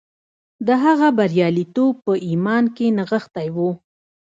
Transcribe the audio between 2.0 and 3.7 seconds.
په ايمان کې نغښتی و.